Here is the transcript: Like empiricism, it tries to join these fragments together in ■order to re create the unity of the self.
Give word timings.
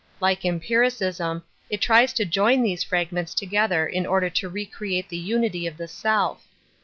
Like 0.19 0.43
empiricism, 0.43 1.43
it 1.69 1.79
tries 1.79 2.11
to 2.13 2.25
join 2.25 2.63
these 2.63 2.83
fragments 2.83 3.35
together 3.35 3.85
in 3.85 4.05
■order 4.05 4.33
to 4.33 4.49
re 4.49 4.65
create 4.65 5.09
the 5.09 5.15
unity 5.15 5.67
of 5.67 5.77
the 5.77 5.87
self. 5.87 6.47